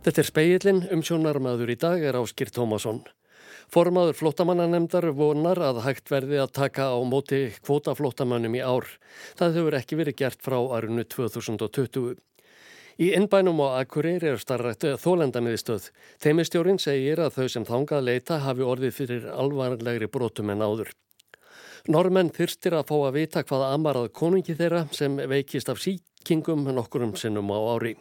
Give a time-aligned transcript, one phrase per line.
[0.00, 3.02] Þetta er speillin, umsjónarmaður í dag er Áskir Tómasson.
[3.68, 8.88] Formaður flótamannanemdar vonar að hægt verði að taka á móti kvótaflótamannum í ár.
[9.36, 12.16] Það hefur ekki verið gert frá árunnu 2020.
[12.96, 15.92] Í innbænum á Akureyri er starrættu þólendamiðstöð.
[16.24, 20.94] Þeimistjórin segir að þau sem þangað leita hafi orðið fyrir alvarlegri brotum en áður.
[21.92, 27.18] Normenn þyrstir að fá að vita hvaða amarað konungi þeirra sem veikist af síkingum nokkurum
[27.20, 27.98] sinnum á ári.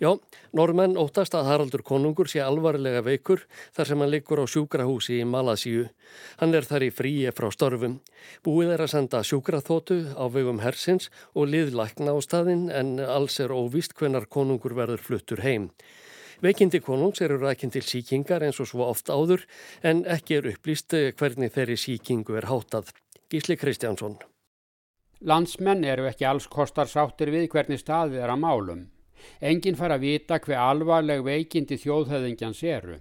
[0.00, 0.14] Já,
[0.56, 3.44] normenn óttast að Haraldur konungur sé alvarlega veikur
[3.76, 5.88] þar sem hann liggur á sjúkrahúsi í Malasíu.
[6.40, 7.98] Hann er þar í fríi frá storfum.
[8.46, 13.52] Búið er að senda sjúkraþótu á vegum hersins og liðlækna á staðin en alls er
[13.52, 15.70] óvist hvenar konungur verður fluttur heim.
[16.40, 19.44] Veikindi konungs eru rækinn til síkingar eins og svo oft áður
[19.84, 22.94] en ekki er upplýst hvernig þeirri síkingu er hátað.
[23.30, 24.16] Gísli Kristjánsson.
[25.20, 28.80] Landsmenn eru ekki alls kostar sáttir við hvernig staðið er að málum.
[29.40, 32.98] Engin fara að vita hver alvarleg veikindi þjóðhauðingjans eru.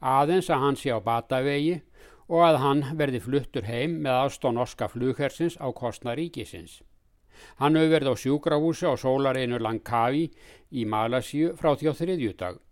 [0.00, 1.80] Aðeins að hann sé á batavegi
[2.26, 6.80] og að hann verði fluttur heim með aðstón norska flughersins á kostna ríkisins.
[7.60, 10.30] Hann hefur verið á sjúkrahúsi á sólareinu Langkavi
[10.72, 12.62] í Malasíu frá því á þriðjúdag.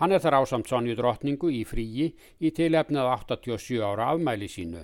[0.00, 4.82] Hann er þar ásamt Sonju drottningu í fríi í tilefnið 87 ára afmæli sínu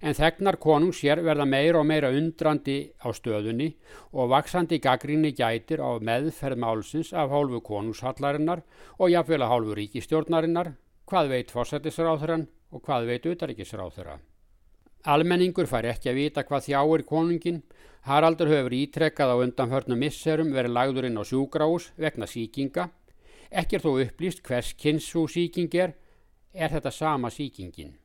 [0.00, 3.72] en þegnar konung sér verða meira og meira undrandi á stöðunni
[4.12, 8.62] og vaksandi gaggrinni gætir á meðferð málsins af hálfu konungshallarinnar
[8.98, 10.72] og jafnvel að hálfu ríkistjórnarinnar,
[11.06, 14.18] hvað veit fórsættisráþurann og hvað veit utaríkisráþura.
[15.06, 17.60] Almenningur fær ekki að vita hvað þjáir konungin,
[18.06, 22.88] Haraldur hefur ítrekkað á undanförnum misserum verið lagður inn á sjúgrás vegna síkinga,
[23.50, 25.94] ekki er þó upplýst hvers kynns svo síking er,
[26.54, 27.96] er þetta sama síkingin.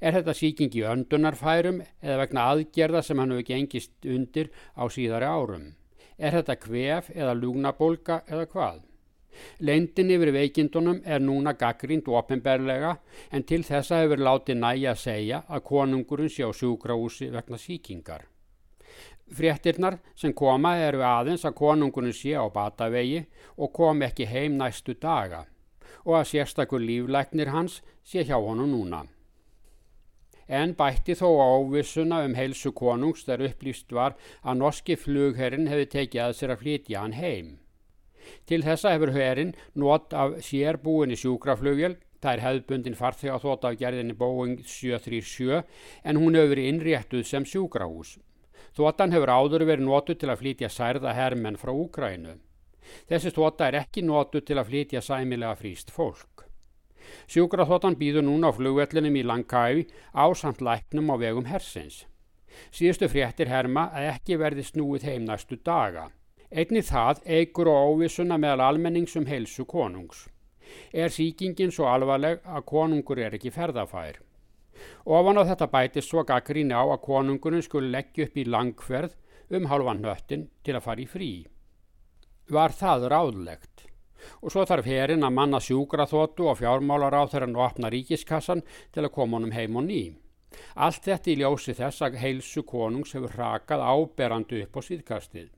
[0.00, 5.28] Er þetta síking í öndunarfærum eða vegna aðgerða sem hann hefur gengist undir á síðari
[5.28, 5.66] árum?
[6.18, 8.84] Er þetta kvef eða lúgnabólka eða hvað?
[9.60, 12.94] Leindin yfir veikindunum er núna gaggrínd ofinberlega
[13.30, 18.24] en til þessa hefur látið næja að segja að konungurinn sé á sjúkrahúsi vegna síkingar.
[19.36, 23.26] Fréttirnar sem koma eru aðeins að konungurinn sé á batavegi
[23.56, 25.44] og kom ekki heim næstu daga
[26.06, 29.02] og að sérstakur líflæknir hans sé hjá honum núna
[30.48, 35.86] en bætti þó á óvissuna um heilsu konungs þar upplýst var að norski flugherrin hefði
[35.94, 37.48] tekið að sér að flytja hann heim.
[38.46, 43.76] Til þessa hefur herrin nót af sérbúinni sjúkraflugjöl, það er hefðbundin farþeg á þótt af
[43.80, 45.62] gerðinni Boeing 737
[46.04, 48.16] en hún hefur verið innréttuð sem sjúkrahús.
[48.76, 52.36] Þóttan hefur áður verið nótu til að flytja særða hermenn frá Úkrænu.
[53.10, 56.45] Þessi þótta er ekki nótu til að flytja sæmilega fríst fólk.
[57.26, 62.04] Sjúkraþóttan býður núna á flugvellinum í Langkæfi ásamt læknum á vegum hersins.
[62.72, 66.08] Síðustu fréttir herma að ekki verði snúið heim næstu daga.
[66.50, 70.28] Einni það eigur og óvissuna meðal almenningsum heilsu konungs.
[70.92, 74.22] Er síkingin svo alvarleg að konungur er ekki ferðafær?
[75.04, 79.16] Ofan á þetta bætist svo gaggrín á að konungurinn skulle leggja upp í langferð
[79.56, 81.30] um halvan höttin til að fara í frí.
[82.50, 83.86] Var það ráðlegt?
[84.42, 89.04] Og svo þarf herin að manna sjúkraþóttu og fjármálar á þeirra og opna ríkiskassan til
[89.04, 90.00] að koma honum heim og ný.
[90.74, 95.48] Allt þetta í ljósi þess að heilsu konungs hefur hrakað áberandi upp á síðkastið.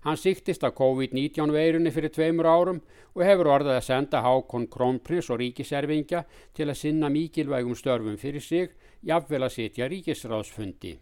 [0.00, 2.80] Hann síktist að COVID-19 veirunni fyrir tveimur árum
[3.12, 6.24] og hefur orðið að senda Hákon Krónprins og ríkiservingja
[6.56, 8.72] til að sinna mikilvægum störfum fyrir sig,
[9.04, 10.96] jafnvel að sitja ríkisráðsfundi.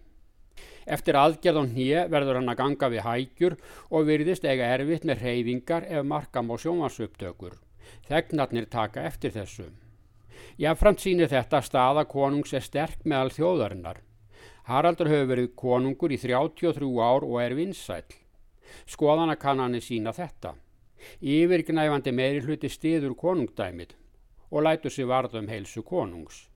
[0.89, 3.57] Eftir aðgerð á hnýje verður hann að ganga við hægjur
[3.93, 7.59] og virðist eiga erfitt með reyfingar ef markam á sjónvarsuptökur.
[8.09, 9.67] Þegnarnir taka eftir þessu.
[10.57, 14.01] Jáframt sínir þetta staða konungs er sterk meðal þjóðarinnar.
[14.69, 18.09] Haraldur hefur verið konungur í 33 ár og er vinsæl.
[18.89, 20.55] Skoðanakannanir sína þetta.
[21.21, 23.95] Yfirgnæfandi meiri hluti stiður konungdæmið
[24.49, 26.47] og lætur sig varða um heilsu konungs.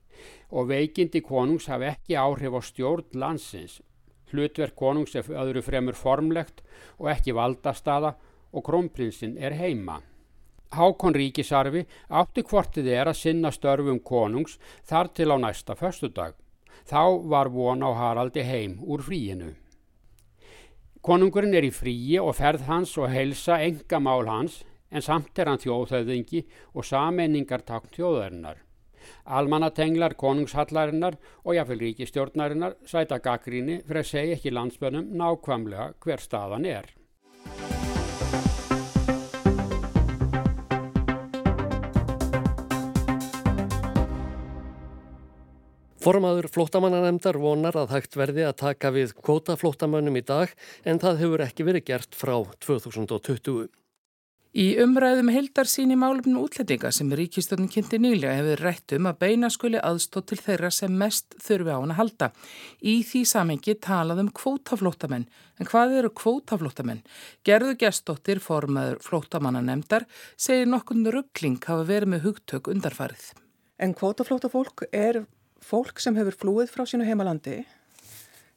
[0.49, 3.81] Og veikindi konungs hafi ekki áhrif á stjórn landsins
[4.33, 6.63] Hlutverk konungs er öðru fremur formlegt
[6.97, 8.15] og ekki valdastaða
[8.53, 9.99] og krónprinsinn er heima.
[10.73, 14.57] Hákon ríkisarfi átti hvortið er að sinna störfum konungs
[14.89, 16.33] þar til á næsta förstudag.
[16.89, 19.53] Þá var von á Haraldi heim úr fríinu.
[21.03, 25.49] Konungurinn er í fríi og ferð hans og helsa enga mál hans en samt er
[25.51, 28.61] hann þjóðhauðingi og sameiningartakn þjóðarinnar.
[29.25, 36.69] Almannatenglar konungshallarinnar og jáfnveil ríkistjórnarinnar sæta gaggríni fyrir að segja ekki landsbönum nákvæmlega hver staðan
[36.69, 36.91] er.
[46.03, 50.51] Formaður flótamannanemndar vonar að hægt verði að taka við kvóta flótamannum í dag
[50.83, 52.35] en það hefur ekki verið gert frá
[52.65, 53.69] 2020.
[54.53, 59.17] Í umræðum heldar sín í málumnu útlendinga sem ríkistöndin kynnti nýlega hefur rætt um að
[59.23, 62.27] beina skuli aðstótt til þeirra sem mest þurfi á hann að halda.
[62.77, 65.25] Í því samengi talað um kvótaflótamenn.
[65.57, 67.01] En hvað eru kvótaflótamenn?
[67.41, 70.05] Gerðu gestóttir formaður flótamanna nefndar
[70.37, 73.31] segir nokkun ruggling hafa verið með hugtök undarfarið.
[73.81, 75.23] En kvótaflótafólk er
[75.65, 77.63] fólk sem hefur flúið frá sínu heimalandi,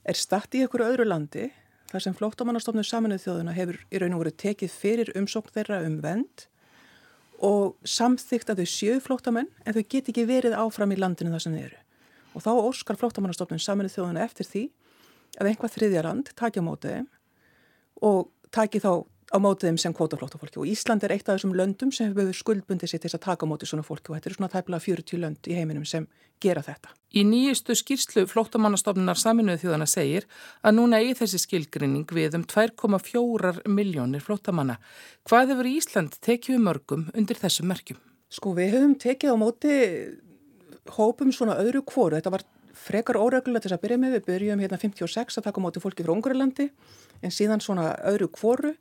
[0.04, 1.48] er statt í einhverju öðru landi
[1.90, 5.98] þar sem flóttamannastofnun saminuð þjóðuna hefur í raun og veru tekið fyrir umsókn þeirra um
[6.04, 6.46] vend
[7.46, 11.44] og samþygt að þau sjöu flóttamenn en þau get ekki verið áfram í landinu þar
[11.44, 11.82] sem þau eru.
[12.36, 14.64] Og þá óskar flóttamannastofnun saminuð þjóðuna eftir því
[15.36, 17.04] að einhvað þriðjarand takja mótið
[18.04, 19.04] og taki þá
[19.36, 22.92] á mótið þeim sem kvótaflóttafólki og Ísland er eitt af þessum löndum sem hefur skuldbundið
[22.92, 25.50] sér til að taka á mótið svona fólki og þetta er svona tæplega 40 lönd
[25.50, 26.08] í heiminum sem
[26.42, 26.92] gera þetta.
[27.16, 30.26] Í nýjustu skýrslu flóttamannastofnunar saminuðu þjóðana segir
[30.62, 34.76] að núna í þessi skilgrinning við um 2,4 miljónir flóttamanna.
[35.28, 38.00] Hvað hefur Ísland tekið mörgum undir þessum merkjum?
[38.32, 39.74] Sko við höfum tekið á móti
[40.96, 42.18] hópum svona öðru kvoru.
[42.18, 42.44] Þetta var
[42.76, 44.18] frekar óregulegt þess að byrja með.
[44.18, 46.68] Við byrjum hérna 56 að taka á móti fólki frá Ungurlandi
[47.24, 48.74] en síðan svona öðru kvoru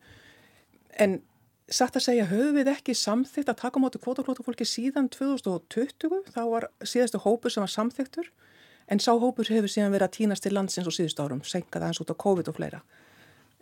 [1.01, 1.19] En
[1.71, 6.67] satt að segja, höfum við ekki samþygt að taka móti kvotaflótafólki síðan 2020, þá var
[6.85, 8.29] síðastu hópur sem var samþygtur,
[8.91, 12.03] en sá hópur hefur síðan verið að týnast til landsins og síðustu árum, senkað aðeins
[12.03, 12.83] út á COVID og fleira.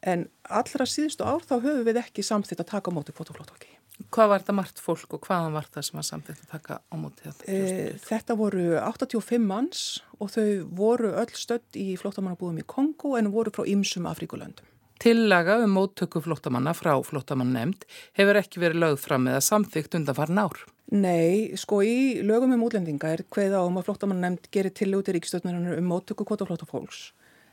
[0.03, 3.71] En allra síðustu ár þá höfum við ekki samþygt að taka móti kvotaflótafólki.
[4.11, 6.95] Hvað var þetta margt fólk og hvaðan var það sem var samþygt að taka á
[6.99, 7.45] móti þetta?
[7.47, 9.83] E, þetta voru 85 manns
[10.17, 14.72] og þau voru öll stödd í flótamannabúðum í Kongo en voru frá ymsum Afrikulöndum.
[15.03, 17.81] Tillaga um móttöku flottamanna frá flottamann nefnd
[18.15, 20.61] hefur ekki verið lögð fram eða samþygt undan farin ár.
[20.95, 25.17] Nei, sko í lögum um útlendinga er hveða um að flottamann nefnd gerir tillögu til
[25.17, 27.01] ríkistöðnarinn um móttöku kvotaflottafólks.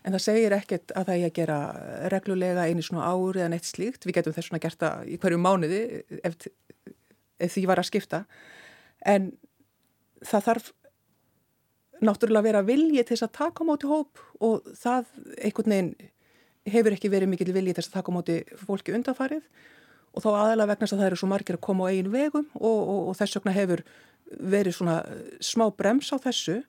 [0.07, 1.57] En það segir ekkert að það er að gera
[2.15, 4.07] reglulega einu svona ári eða neitt slíkt.
[4.07, 5.83] Við getum þess svona gert það í hverju mánuði
[6.23, 6.39] ef,
[7.35, 8.23] ef því var að skipta.
[9.03, 9.33] En
[10.23, 10.71] það þarf
[11.99, 15.95] náttúrulega að vera vilji til þess að taka á móti hóp og það einhvern veginn
[16.73, 19.45] hefur ekki verið mikil viljið þess að taka móti fólki undanfarið
[20.11, 22.47] og þá aðalega vegna þess að það eru svo margir að koma á eigin vegum
[22.59, 23.85] og, og, og þess vegna hefur
[24.55, 24.97] verið svona
[25.43, 26.61] smá brems á þessu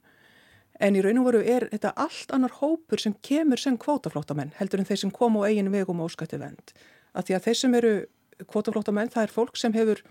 [0.81, 4.81] en í raun og veru er þetta allt annar hópur sem kemur sem kvótaflótamenn heldur
[4.81, 6.73] en þeir sem kom á eigin vegum og skætti vend.
[7.13, 7.93] Að því að þeir sem eru
[8.49, 10.01] kvótaflótamenn það er fólk sem hefur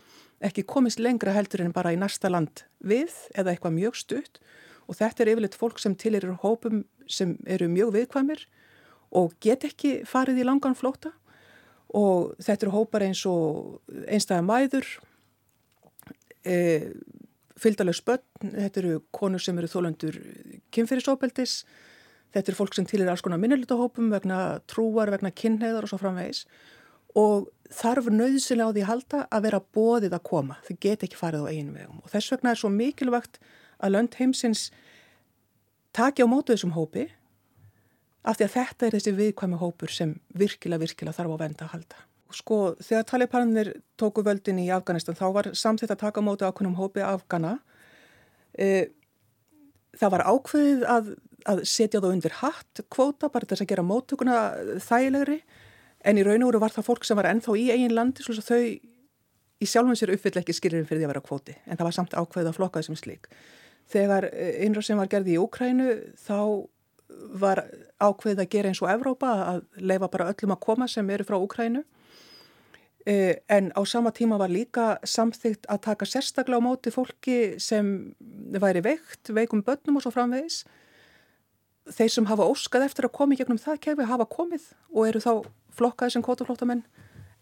[0.46, 4.40] ekki komist lengra heldur en bara í næsta land við eða eitthvað mjög stutt
[4.86, 8.46] og þetta er yfirleitt fólk sem til eru hópum sem eru mjög viðkvæmir
[9.16, 11.12] og get ekki farið í langan flóta
[11.96, 14.88] og þetta eru hópar eins og einstæða mæður,
[16.46, 16.56] e,
[17.60, 20.18] fylgdaleg spöld, þetta eru konur sem eru þólandur
[20.74, 21.64] kynferðisópeldis,
[22.30, 25.98] þetta eru fólk sem til er alls konar minnilitahópum vegna trúar, vegna kynneðar og svo
[26.00, 26.44] framvegis.
[27.18, 31.42] Og þarf nöðsilega á því halda að vera bóðið að koma, þau get ekki farið
[31.42, 32.02] á einu vegum.
[32.04, 33.40] Og þess vegna er svo mikilvægt
[33.82, 34.68] að lönd heimsins
[35.96, 37.08] taki á mótu þessum hópi
[38.22, 41.74] af því að þetta er þessi viðkvæmi hópur sem virkilega, virkilega þarf á venda að
[41.74, 42.00] halda.
[42.36, 47.02] Sko, þegar talipanir tóku völdin í Afganistan, þá var samþitt að taka móti ákveðnum hópi
[47.02, 47.56] Afgana.
[48.54, 48.90] E,
[49.98, 51.10] það var ákveðið að,
[51.50, 54.38] að setja það undir hatt kvóta, bara þess að gera móttökuna
[54.84, 55.40] þægilegri,
[56.06, 58.36] en í raun og veru var það fólk sem var ennþá í eigin landi, svo
[58.36, 58.62] að þau
[59.60, 62.14] í sjálfum sér uppfyll ekki skilurinn fyrir því að vera kvóti, en það var samt
[62.16, 63.26] ákveðið að flokka þessum slík.
[63.90, 65.88] Þegar einra sem var gerði í Úkrænu,
[66.22, 66.38] þá
[67.40, 67.62] var
[68.00, 71.36] ákveðið að gera eins og Evrópa að leifa bara öllum að koma sem eru frá
[71.38, 71.82] Ukrænu
[73.06, 73.14] e,
[73.48, 78.14] en á sama tíma var líka samþygt að taka sérstaklega á móti fólki sem
[78.52, 80.64] væri veikt, veikum börnum og svo framvegis.
[81.90, 85.22] Þeir sem hafa óskað eftir að koma í gegnum það kefi hafa komið og eru
[85.22, 85.32] þá
[85.76, 86.84] flokkaði sem kótaflóttamenn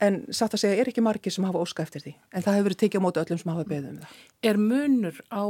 [0.04, 2.12] en satt að segja er ekki margir sem hafa óska eftir því?
[2.30, 4.18] En það hefur verið tekið á mótu öllum sem hafa beðið um það.
[4.50, 5.44] Er munur á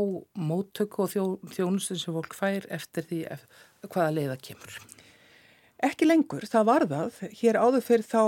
[0.48, 3.20] móttöku og þjó, þjónustin sem fólk fær eftir því
[3.86, 4.78] hvaða leiða kemur?
[5.86, 7.20] Ekki lengur, það var það.
[7.38, 8.22] Hér áður fyrir þá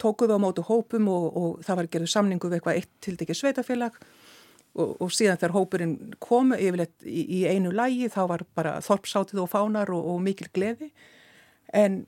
[0.00, 3.38] tókuðu á mótu hópum og, og það var gerðu samningu við eitthvað eitt til dækið
[3.38, 3.98] sveitafélag
[4.74, 9.44] og, og síðan þegar hópurinn komu yfirleitt í, í einu lægi þá var bara þorpsátið
[9.44, 10.90] og fánar og, og mikil gleði
[11.74, 12.02] en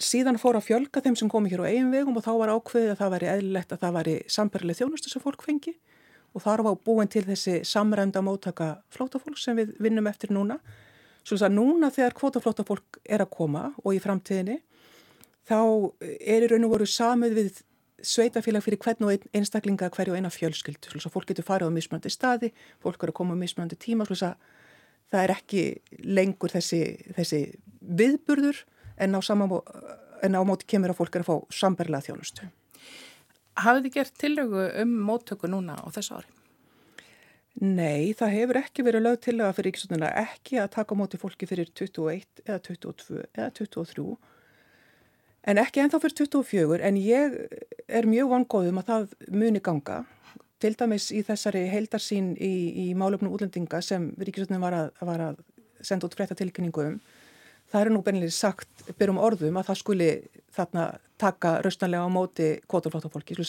[0.00, 2.94] síðan fór að fjölga þeim sem komi hér á eigin vegum og þá var ákveðið
[2.94, 5.76] að það væri eðlilegt að það væri sambarlega þjónustu sem fólk fengi
[6.36, 10.58] og þar var búin til þessi samræmda móttaka flótafólk sem við vinnum eftir núna.
[11.26, 14.60] Svo að núna þegar kvotaflótafólk er að koma og í framtíðinni
[15.46, 15.58] þá
[15.98, 17.62] er í raun og voru samið við
[18.06, 20.86] sveitafélag fyrir hvern og einstaklinga hverju og eina fjölskyld.
[20.86, 22.52] Svo að fólk getur farið á mismöndi staði,
[22.82, 24.36] fólk eru að koma á mismöndi tíma, svo að
[25.10, 25.64] það er ekki
[26.04, 26.80] lengur þessi,
[27.16, 27.40] þessi
[27.80, 28.62] viðburður
[29.02, 29.20] en á,
[30.26, 32.50] en á móti kemur að fólk er að fá samberlega þjónustu.
[33.56, 36.35] Hafið þið gert tillögu um móttöku núna á þessu ári?
[37.56, 41.70] Nei, það hefur ekki verið lög tillega fyrir ríkisvölduna ekki að taka móti fólki fyrir
[41.72, 44.04] 21 eða 22 eða 23
[45.48, 47.38] en ekki ennþá fyrir 24 en ég
[47.88, 50.02] er mjög vangóðum að það muni ganga
[50.60, 52.52] til dæmis í þessari heildarsín í,
[52.84, 55.40] í málöfnum útlendinga sem ríkisvöldunum var, var að
[55.80, 57.00] senda út frétta tilkynningum
[57.72, 60.12] það eru nú bennilega sagt byrjum orðum að það skuli
[60.52, 63.40] þarna taka raustanlega á móti kvoturflótafólki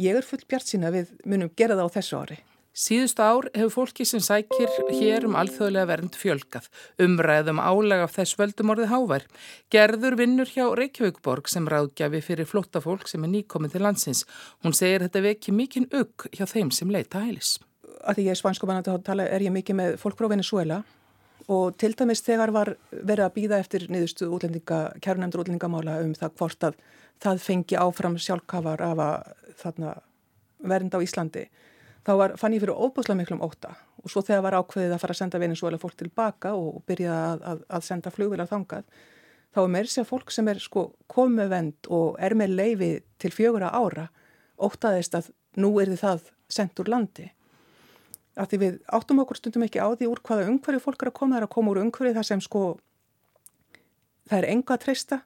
[0.00, 3.72] ég er full bjart sína við munum gera það á þessu ári Síðustu ár hefur
[3.74, 6.68] fólki sem sækir hér um alþjóðlega vernd fjölgað,
[7.02, 9.24] umræðum álega af þess völdumorðið hávær.
[9.74, 14.22] Gerður vinnur hjá Reykjavíkborg sem ráðgjafi fyrir flotta fólk sem er nýkominn til landsins.
[14.62, 17.56] Hún segir þetta veki mikinn ugg hjá þeim sem leita hælis.
[18.06, 20.78] Því ég er spanskumanandi að tala er ég mikið með fólk frá Venezuela
[21.50, 26.38] og til dæmis þegar var verið að býða eftir niðurstu útlendinga, kærunendur útlendingamála um það
[26.38, 26.78] hvort að
[27.20, 29.34] það fengi áfram sjálfkafar af að
[29.64, 29.96] þarna
[30.70, 31.44] vernd á Íslandi
[32.06, 35.16] þá var, fann ég fyrir óbúslega miklum óta og svo þegar var ákveðið að fara
[35.16, 38.86] að senda Venezuela fólk tilbaka og byrja að, að, að senda flugvilar þangað
[39.54, 42.90] þá er meir sér fólk sem er sko komið vend og er með leifi
[43.20, 44.08] til fjögura ára
[44.60, 47.26] ótaðist að nú er þið það sendt úr landi.
[48.40, 51.34] Því við áttum okkur stundum ekki á því úr hvaða umhverju fólk er að koma
[51.34, 52.62] það er að koma úr umhverju þar sem sko
[54.30, 55.18] það er enga að treysta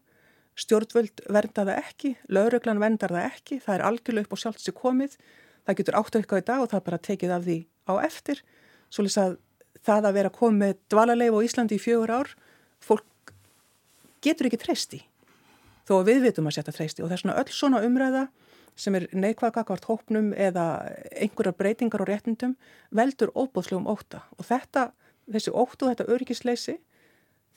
[0.59, 4.69] stjórnvöld vernda það ekki lauruglan vendar það ekki, það er algjörlega upp á sjálfs
[5.65, 8.45] það getur áttu eitthvað í dag og það bara tekið af því á eftir.
[8.93, 9.37] Svo lýs að
[9.85, 12.31] það að vera komið með dvalarleif á Íslandi í fjögur ár
[12.85, 13.35] fólk
[14.25, 15.03] getur ekki treysti
[15.85, 18.25] þó að við vitum að setja treysti og það er svona öll svona umræða
[18.81, 20.67] sem er neikvæðgakvart hópnum eða
[21.13, 22.57] einhverjar breytingar og réttindum
[22.91, 24.89] veldur óbúðslegum óta og þetta,
[25.31, 26.79] þessi óta og þetta öryggisleysi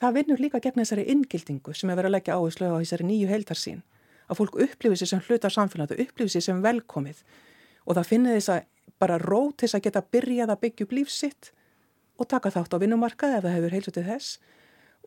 [0.01, 3.31] það vinnur líka gegn þessari inngildingu sem er verið að leggja áherslu á þessari nýju
[3.31, 3.81] heildarsín
[4.27, 7.23] að fólk upplifir sér sem hluta samfélag, það upplifir sér sem velkomið
[7.87, 8.65] og það finnir þess að
[9.01, 11.51] bara rót þess að geta byrjað að byggja upp lífsitt
[12.17, 14.37] og taka þátt á vinnumarkaði ef það hefur heilsu til þess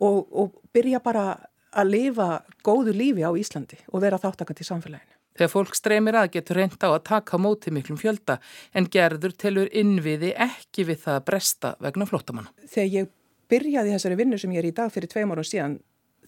[0.01, 1.25] og, og byrja bara
[1.71, 2.29] að lifa
[2.67, 5.17] góðu lífi á Íslandi og vera þáttakant í samfélaginu.
[5.39, 8.41] Þegar fólk streymir að getur reynd á að taka móti miklum fjölda
[8.75, 12.51] en gerður telur innviði ekki við það að bresta vegna flóttamanna.
[12.67, 13.13] Þegar ég
[13.51, 15.79] byrjaði þessari vinnu sem ég er í dag fyrir tveim árum síðan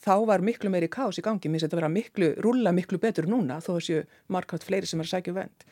[0.02, 3.28] þá var miklu meiri kás í gangi, mér þetta að vera miklu, rúla miklu betur
[3.30, 5.66] núna þó þessu markvært fleiri sem er að sækja vend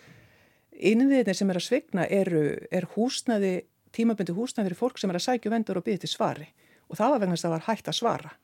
[0.91, 3.55] innviðinir sem er að svigna eru, er húsnaði,
[3.97, 6.49] tímaböndi húsnaði fyrir fólk sem er að sækju vendur og byggja til svari.
[6.91, 8.35] Og það var vegna þess að það var hægt að svara.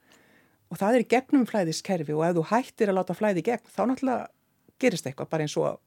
[0.66, 4.26] Og það er gegnum flæðiskerfi og ef þú hættir að láta flæði gegn þá náttúrulega
[4.83, 5.78] gerist eitthvað bara eins og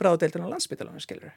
[0.00, 1.32] bráðdeildin á landsbytalanum skilur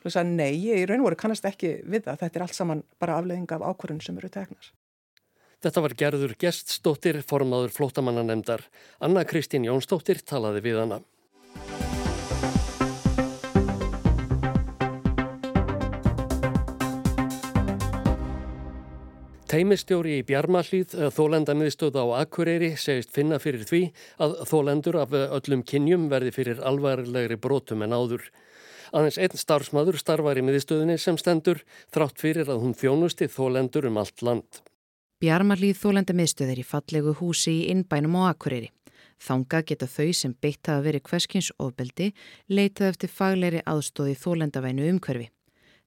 [0.00, 2.44] þú veist að nei, ég í raun og voru kannast ekki við það, þetta er
[2.46, 4.72] allt saman bara afleðinga af ákvörðun sem eru tegnar
[5.60, 8.62] Þetta var gerður geststóttir formaður flótamannanemdar
[9.04, 11.02] Anna Kristín Jónsdóttir talaði við hana
[19.50, 23.80] Teimistjóri í Bjarmalíð, þólendamiðstöð á Akureyri, segist finna fyrir því
[24.22, 28.28] að þólendur af öllum kynjum verði fyrir alvarlegri brotum en áður.
[28.94, 33.98] Aðeins einn starfsmaður starfar í miðstöðinni sem stendur þrátt fyrir að hún þjónusti þólendur um
[33.98, 34.60] allt land.
[35.18, 38.70] Bjarmalíð þólendamiðstöð er í fallegu húsi í innbænum á Akureyri.
[39.18, 42.12] Þanga geta þau sem beitt hafa verið hverskins ofbeldi
[42.46, 45.26] leitað eftir fagleiri aðstóði þólendavænu umhverfi.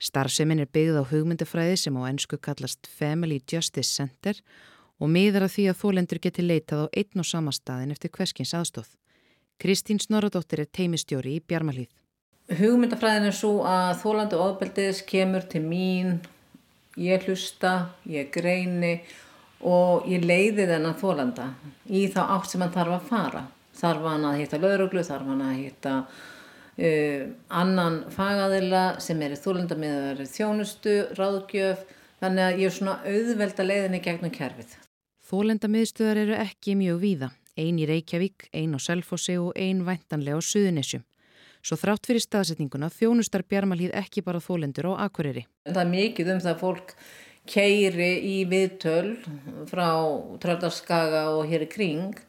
[0.04, 4.36] Starfsemin er byggð á hugmyndafræði sem á ennsku kallast Family Justice Center
[5.00, 8.52] og miðar að því að þólendur geti leitað á einn og sama staðin eftir hverskins
[8.58, 8.90] aðstóð.
[9.64, 11.88] Kristín Snoradóttir er teimistjóri í Bjarmalíð.
[12.52, 16.18] Hugmyndafræðin er svo að þólandu ofbeldiðs kemur til mín,
[17.00, 18.98] ég hlusta, ég greini
[19.64, 21.48] og ég leiði þennan þólanda
[21.88, 23.48] í þá átt sem hann þarf að fara.
[23.74, 25.94] Þarf hann að hitta lauruglu, þarf hann að hitta
[26.74, 31.84] Uh, annan fagaðila sem er í þúlendamiðar þjónustu, ráðgjöf
[32.24, 34.76] þannig að ég er svona auðvelda leiðinni gegnum kerfið.
[35.30, 40.42] Þúlendamiðstöðar eru ekki mjög víða ein í Reykjavík, ein á Selfossi og ein væntanlega á
[40.42, 41.04] Suðunisjum
[41.64, 45.46] svo þrátt fyrir staðsetninguna þjónustar Bjarmalíð ekki bara þólendur á Akureyri.
[45.70, 46.94] Það er mikið um það að fólk
[47.48, 49.16] keiri í viðtöl
[49.72, 49.90] frá
[50.44, 52.20] Tröldarskaga og hér í kring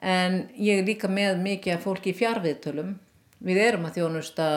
[0.00, 2.96] en ég er líka með mikið að fólk í fjárviðtölum
[3.42, 4.48] Við erum að þjónusta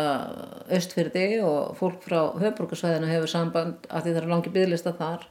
[0.78, 5.26] östfyrdi og fólk frá höfbrukarsvæðinu hefur samband að því það er langi bygglista þar.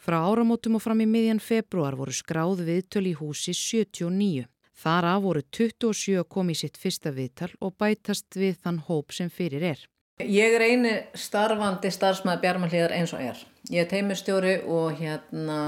[0.00, 4.46] Frá áramótum og fram í miðjan februar voru skráð viðtöl í húsi 79.
[4.80, 9.66] Þar af voru 27 komið sitt fyrsta viðtal og bætast við þann hóp sem fyrir
[9.74, 9.82] er.
[10.20, 13.40] Ég er eini starfandi starfsmæði bjarmalíðar eins og er.
[13.72, 15.60] Ég er teimistjóri og hérna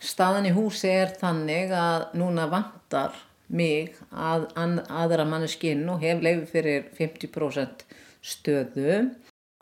[0.00, 3.16] staðan í húsi er þannig að núna vantar
[3.56, 7.86] mig að, að aðra manneskinn og hef leiði fyrir 50%
[8.24, 8.98] stöðu.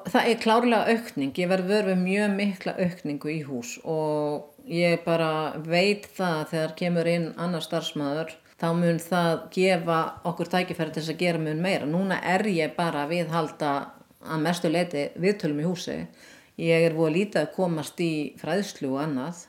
[0.02, 5.58] Það er klárlega aukning, ég verð verið mjög mikla aukningu í hús og ég bara
[5.62, 8.32] veit það þegar kemur inn annar starfsmæður
[8.62, 9.98] þá mun það gefa
[10.30, 11.88] okkur tækifæri til þess að gera mun meira.
[11.88, 13.72] Núna er ég bara að viðhalda
[14.22, 15.96] að mestu leiti viðtölum í húsi.
[16.62, 19.46] Ég er búið að lítið að komast í fræðslu og annað.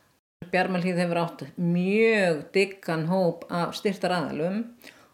[0.51, 4.63] Bjarmalíð hefur átt mjög diggan hóp af styrtar aðalum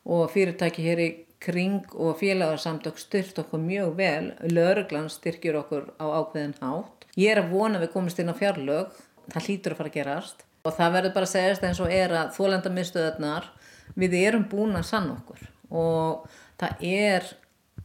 [0.09, 1.09] og fyrirtæki hér í
[1.39, 4.31] kring og félagarsamtök styrt okkur mjög vel.
[4.51, 7.07] Lörglann styrkjur okkur á ákveðin hátt.
[7.15, 8.91] Ég er að vona við komist inn á fjarlög.
[9.29, 10.45] Það hlýtur að fara að gerast.
[10.65, 13.51] Og það verður bara að segjast eins og er að þólendamistuðarnar
[13.99, 16.25] við erum búin að sann okkur og
[16.59, 17.27] það er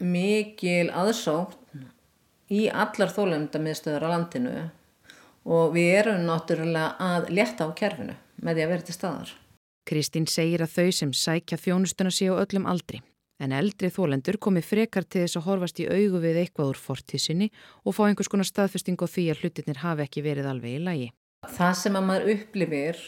[0.01, 1.85] mikil aðsókn
[2.55, 4.55] í allar þólendamiðstöður á landinu
[5.45, 9.35] og við erum náttúrulega að leta á kerfinu með því að vera til staðar.
[9.85, 13.03] Kristín segir að þau sem sækja þjónustuna sé á öllum aldri
[13.43, 17.51] en eldri þólendur komi frekar til þess að horfast í augu við eitthvað úr fortísinni
[17.83, 21.11] og fá einhvers konar staðfesting á því að hlutinir hafi ekki verið alveg í lagi.
[21.45, 23.03] Það sem að maður upplifir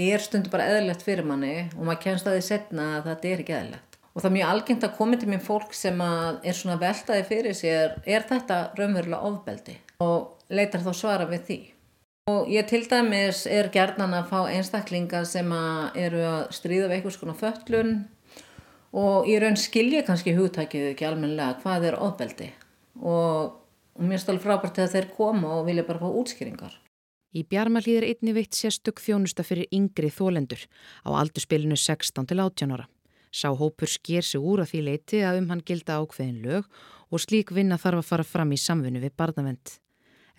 [0.00, 3.44] er stundu bara eðlilegt fyrir manni og maður kemst að því setna að þetta er
[3.44, 3.86] ekki eðlilegt.
[4.10, 7.54] Og það er mjög algengt að koma til mér fólk sem er svona veltaði fyrir
[7.54, 9.76] sér, er þetta raunverulega ofbeldi?
[10.00, 11.60] Og leitar þá svara við því.
[12.30, 15.50] Og ég til dæmis er gerðan að fá einstaklinga sem
[15.98, 17.94] eru að stríða við einhvers konar föllun
[18.90, 22.50] og ég raun skilja kannski hugtækið ekki almenlega hvað er ofbeldi.
[23.00, 23.56] Og
[24.00, 26.72] mér stáli frábært að þeir koma og vilja bara fá útskýringar.
[27.30, 30.64] Í Bjarmalíð er einni veitt sérstök þjónusta fyrir yngri þólendur
[31.06, 32.88] á aldurspilinu 16 til 18 ára.
[33.30, 36.66] Sá hópur sker sig úr að því leiti að um hann gilda ákveðin lög
[37.10, 39.78] og slík vinna þarf að fara fram í samfunnu við barnavend.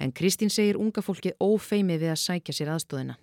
[0.01, 3.17] En Kristín segir unga fólkið ófeimið við að sækja sér aðstóðina.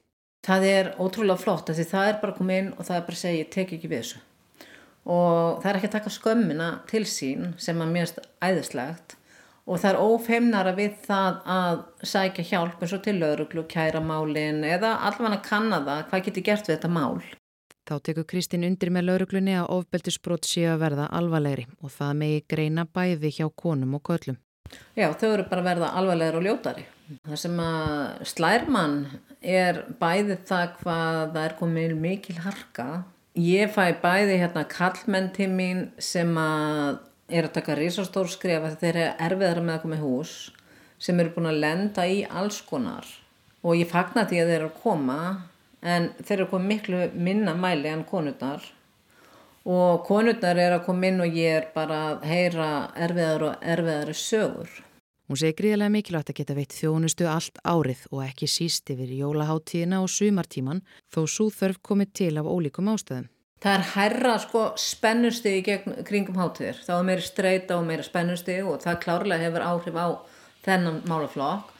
[0.47, 3.23] Það er ótrúlega flott því það er bara komið inn og það er bara að
[3.25, 4.21] segja ég tek ekki við þessu.
[5.09, 9.17] Og það er ekki að taka skömmina til sín sem að mérst æðislegt
[9.69, 14.63] og það er ófeimnara við það að sækja hjálp eins og til lauruglu, kæra málin
[14.65, 17.21] eða allavega að kanna það hvað getur gert við þetta mál.
[17.89, 22.43] Þá tekur Kristín undir með lauruglunni að ofbeldisbrot sé að verða alvarlegri og það megi
[22.49, 24.39] greina bæði hjá konum og köllum.
[24.99, 26.87] Já, þau eru bara að verða alvarlegri og ljótari.
[27.25, 28.97] Það sem að slærmann
[29.41, 32.89] er bæði það hvað það er komið mikil harka.
[33.39, 38.79] Ég fæ bæði hérna kallmenn til mín sem að er að taka risastór skref að
[38.81, 40.35] þeir eru erfiðar með að koma í hús
[40.99, 43.07] sem eru búin að lenda í alls konar
[43.63, 45.19] og ég fagna því að þeir eru að koma
[45.95, 48.65] en þeir eru að koma miklu minna mæli en konurnar
[49.69, 54.13] og konurnar eru að koma inn og ég er bara að heyra erfiðar og erfiðar
[54.17, 54.71] sögur.
[55.29, 59.99] Hún segi gríðilega mikilvægt að geta veitt þjónustu allt árið og ekki síst yfir jólaháttíðina
[60.01, 60.81] og sumartíman
[61.13, 63.29] þó svo þörf komið til af ólíkum ástöðum.
[63.61, 66.81] Það er herra sko spennusti í gegn, kringum hátíðir.
[66.87, 70.09] Þá er meiri streyta og meiri spennusti og það klárlega hefur áhrif á
[70.65, 71.75] þennan málaflokk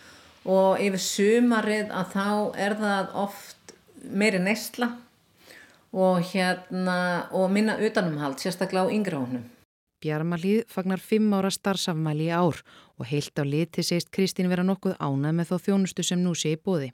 [0.49, 2.29] og yfir sumarið að þá
[2.67, 4.91] er það oft meiri neysla
[5.93, 9.47] og, hérna, og minna utanumhald, sérstaklega á yngri hónum.
[9.99, 12.61] Bjarmalíð fagnar fimm ára starfsafmæli í ár
[12.99, 16.55] og heilt á liti segist Kristín vera nokkuð ánað með þá þjónustu sem nú sé
[16.55, 16.93] í bóði.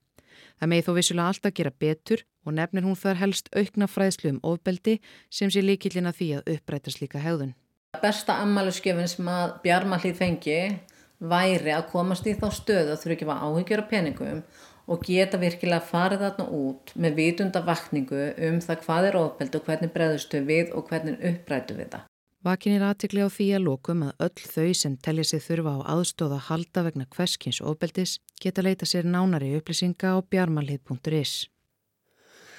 [0.59, 4.40] Það megi þó vissulega alltaf gera betur og nefnir hún þar helst aukna fræðslu um
[4.42, 4.96] ofbeldi
[5.28, 7.52] sem sé líkillina því að uppræta slíka hegðun.
[8.00, 10.59] Besta ammaluskefin sem að Bjarmalíð fengi
[11.20, 14.42] væri að komast í þá stöðu að þurfa ekki að áhyggjara peningum
[14.87, 19.68] og geta virkilega farið þarna út með vitunda vakningu um það hvað er ofbeldi og
[19.68, 22.11] hvernig bregðustu við og hvernig upprætu við það.
[22.44, 25.87] Vakin er aðtikli á því að lókum að öll þau sem telja sig þurfa á
[25.94, 31.49] aðstóða halda vegna hverskins ofbeldis geta leita sér nánari upplýsinga á bjarmalið.is.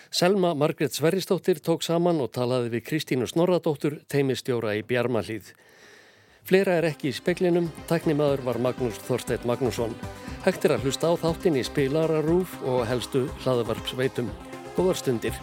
[0.09, 5.53] Selma Margret Sverristóttir tók saman og talaði við Kristínu Snorradóttur, teimistjóra í Bjarmalið.
[6.45, 9.95] Fleira er ekki í speklinum, taknimaður var Magnús Þorsteit Magnússon.
[10.45, 14.29] Hægt er að hlusta á þáttin í spilararúf og helstu hlaðvarpsveitum.
[14.77, 15.39] Góðar stundir.